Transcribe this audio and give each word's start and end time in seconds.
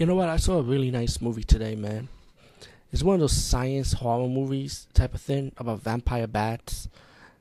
You 0.00 0.06
know 0.06 0.14
what? 0.14 0.30
I 0.30 0.38
saw 0.38 0.56
a 0.56 0.62
really 0.62 0.90
nice 0.90 1.20
movie 1.20 1.44
today, 1.44 1.74
man. 1.74 2.08
It's 2.90 3.02
one 3.02 3.16
of 3.16 3.20
those 3.20 3.36
science 3.36 3.92
horror 3.92 4.28
movies 4.28 4.86
type 4.94 5.12
of 5.12 5.20
thing 5.20 5.52
about 5.58 5.82
vampire 5.82 6.26
bats, 6.26 6.88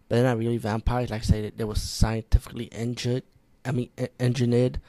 but 0.09 0.17
they're 0.17 0.25
not 0.25 0.37
really 0.37 0.57
vampires. 0.57 1.09
Like 1.09 1.21
I 1.21 1.23
said, 1.23 1.53
they 1.55 1.63
were 1.63 1.75
scientifically 1.75 2.65
injured. 2.65 3.23
I 3.63 3.71
mean, 3.71 3.89
engineered. 4.19 4.81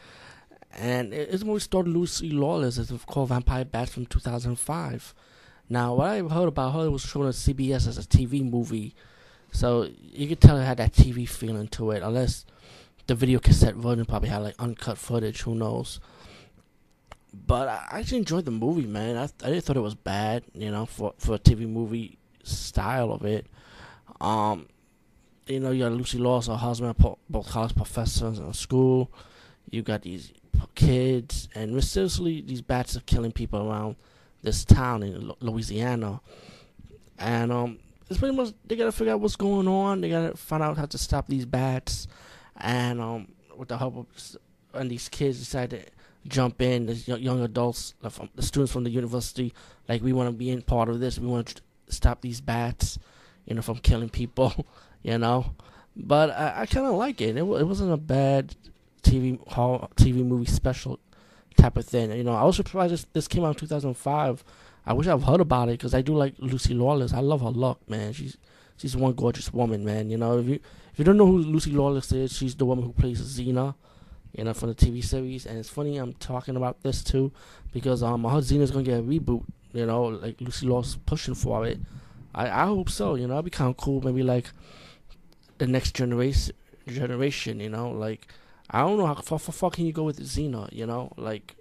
And 0.73 1.15
it's 1.15 1.45
a 1.45 1.47
movie 1.47 1.61
starred 1.61 1.87
Lucy 1.87 2.31
Lawless. 2.31 2.77
It's 2.77 2.91
called 3.05 3.29
Vampire 3.29 3.65
Bats 3.65 3.93
from 3.95 4.07
2005. 4.07 5.15
Now, 5.69 5.95
what 5.95 6.09
I 6.09 6.23
heard 6.23 6.49
about 6.49 6.75
her 6.75 6.87
it 6.87 6.91
was 6.91 7.03
shown 7.03 7.27
on 7.27 7.33
CBS 7.33 7.87
as 7.87 7.99
a 7.99 8.03
TV 8.03 8.43
movie, 8.43 8.97
so 9.53 9.89
you 10.03 10.27
could 10.27 10.41
tell 10.41 10.57
it 10.57 10.65
had 10.65 10.79
that 10.79 10.93
TV 10.93 11.29
feeling 11.29 11.69
to 11.69 11.93
it. 11.93 12.03
Unless 12.03 12.47
the 13.07 13.15
video 13.15 13.39
cassette 13.39 13.77
version 13.77 14.07
probably 14.07 14.29
had 14.29 14.39
like 14.39 14.57
uncut 14.59 14.99
footage. 14.99 15.43
Who 15.43 15.55
knows? 15.55 16.01
But 17.33 17.69
I 17.69 17.99
actually 18.01 18.19
enjoyed 18.19 18.45
the 18.45 18.51
movie, 18.51 18.87
man. 18.87 19.17
I 19.17 19.25
I 19.25 19.51
didn't 19.51 19.63
thought 19.63 19.77
it 19.77 19.81
was 19.81 19.95
bad, 19.95 20.45
you 20.55 20.71
know, 20.71 20.87
for 20.87 21.15
for 21.19 21.35
a 21.35 21.39
TV 21.39 21.69
movie 21.69 22.19
style 22.43 23.13
of 23.13 23.25
it. 23.25 23.47
Um, 24.21 24.69
you 25.47 25.61
know, 25.61 25.71
you 25.71 25.85
got 25.85 25.93
Lucy 25.93 26.19
Lawless, 26.19 26.49
her 26.49 26.57
husband, 26.57 26.97
both 27.29 27.49
college 27.49 27.75
professors 27.75 28.39
in 28.39 28.53
school. 28.53 29.11
You 29.71 29.83
got 29.83 30.03
these 30.03 30.33
kids, 30.75 31.49
and 31.55 31.73
mysteriously, 31.75 32.41
these 32.41 32.63
bats 32.63 32.97
are 32.97 33.01
killing 33.01 33.33
people 33.33 33.69
around 33.69 33.97
this 34.43 34.65
town 34.65 35.03
in 35.03 35.33
Louisiana. 35.41 36.21
And 37.19 37.53
um, 37.53 37.79
it's 38.09 38.19
pretty 38.19 38.37
much 38.37 38.53
they 38.65 38.77
gotta 38.77 38.93
figure 38.93 39.13
out 39.13 39.21
what's 39.21 39.37
going 39.37 39.69
on. 39.69 40.01
They 40.01 40.09
gotta 40.11 40.37
find 40.37 40.63
out 40.63 40.77
how 40.77 40.87
to 40.87 40.99
stop 40.99 41.29
these 41.29 41.47
bats, 41.47 42.09
and 42.57 43.01
um, 43.01 43.29
with 43.57 43.69
the 43.69 43.79
help 43.79 43.97
of 43.97 44.07
and 44.75 44.91
these 44.91 45.09
kids 45.09 45.39
decide 45.39 45.71
to 45.71 45.83
jump 46.27 46.61
in. 46.61 46.87
The 46.87 46.95
young, 46.95 47.41
adults, 47.43 47.95
the 48.01 48.43
students 48.43 48.73
from 48.73 48.85
the 48.85 48.91
university, 48.91 49.53
like 49.89 50.03
we 50.03 50.13
want 50.13 50.29
to 50.29 50.37
be 50.37 50.51
in 50.51 50.63
part 50.63 50.89
of 50.89 51.01
this. 51.01 51.19
We 51.19 51.27
want 51.27 51.47
to 51.49 51.63
stop 51.89 52.21
these 52.21 52.41
bats, 52.41 52.99
you 53.47 53.55
know, 53.55 53.63
from 53.63 53.79
killing 53.79 54.09
people, 54.09 54.67
you 55.03 55.19
know. 55.19 55.55
But 55.97 56.31
I, 56.31 56.63
I 56.63 56.67
kind 56.67 56.87
of 56.87 56.95
like 56.95 57.21
it. 57.21 57.37
It, 57.37 57.41
it 57.41 57.45
wasn't 57.45 57.93
a 57.93 57.97
bad 57.97 58.55
TV 59.03 59.39
horror, 59.49 59.89
TV 59.97 60.25
movie 60.25 60.47
special 60.47 60.99
type 61.57 61.77
of 61.77 61.87
thing. 61.87 62.13
You 62.13 62.25
know, 62.25 62.35
I 62.35 62.45
was 62.45 62.57
surprised 62.57 62.93
this, 62.93 63.07
this 63.13 63.29
came 63.29 63.45
out 63.45 63.51
in 63.51 63.55
2005. 63.61 64.45
I 64.87 64.93
wish 64.93 65.07
I've 65.07 65.25
heard 65.25 65.41
about 65.41 65.69
it 65.69 65.73
because 65.73 65.95
I 65.95 66.03
do 66.03 66.15
like 66.15 66.35
Lucy 66.39 66.75
Lawless. 66.75 67.13
I 67.13 67.21
love 67.21 67.43
her 67.43 67.51
look, 67.51 67.89
man. 67.89 68.13
She's 68.13 68.37
she's 68.77 68.97
one 68.97 69.13
gorgeous 69.13 69.53
woman, 69.53 69.85
man. 69.85 70.11
You 70.11 70.17
know, 70.17 70.39
if 70.39 70.47
you 70.47 70.55
if 70.93 70.99
you 70.99 71.05
don't 71.05 71.17
know 71.17 71.27
who 71.27 71.39
Lucy 71.39 71.71
Lawless 71.71 72.13
is, 72.13 72.37
she's 72.37 72.55
the 72.55 72.65
woman 72.65 72.85
who 72.85 72.93
plays 72.93 73.21
Xena, 73.21 73.75
you 74.33 74.45
know, 74.45 74.55
from 74.55 74.69
the 74.69 74.75
TV 74.75 75.03
series. 75.03 75.47
And 75.47 75.59
it's 75.59 75.69
funny 75.69 75.97
I'm 75.97 76.15
talking 76.15 76.57
about 76.57 76.83
this 76.83 77.03
too 77.03 77.33
because 77.73 78.03
um 78.03 78.27
I 78.27 78.33
heard 78.33 78.45
Xena's 78.45 78.71
gonna 78.71 78.85
get 78.85 79.01
a 79.01 79.03
reboot. 79.03 79.45
You 79.73 79.87
know, 79.87 80.05
like 80.05 80.41
Lucy 80.41 80.67
Lawless 80.67 80.97
pushing 81.07 81.35
for 81.35 81.67
it. 81.67 81.79
I 82.35 82.49
I 82.49 82.67
hope 82.67 82.91
so. 82.91 83.15
You 83.15 83.27
know, 83.27 83.35
that'd 83.35 83.45
be 83.45 83.51
kind 83.51 83.71
of 83.71 83.77
cool. 83.77 84.01
Maybe 84.03 84.23
like 84.23 84.51
the 85.59 85.67
next 85.67 85.95
generation 85.95 86.55
generation. 86.87 87.61
You 87.61 87.71
know, 87.71 87.91
like 87.91 88.29
I 88.71 88.81
don't 88.81 88.99
know 88.99 89.07
how 89.07 89.15
far, 89.15 89.39
far, 89.39 89.53
far 89.53 89.71
can 89.71 89.87
you 89.87 89.93
go 89.93 90.05
with 90.05 90.21
Xena. 90.21 90.73
You 90.73 90.87
know, 90.87 91.13
like 91.17 91.57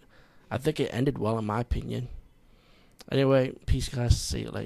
I 0.49 0.57
think 0.57 0.79
it 0.79 0.89
ended 0.93 1.17
well 1.17 1.37
in 1.37 1.45
my 1.45 1.61
opinion. 1.61 2.07
Anyway, 3.11 3.53
peace, 3.65 3.89
guys. 3.89 4.19
See 4.19 4.41
you 4.41 4.45
later. 4.45 4.57